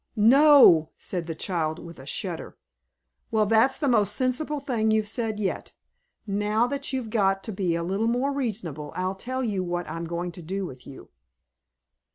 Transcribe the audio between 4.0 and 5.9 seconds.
sensible thing you've said yet.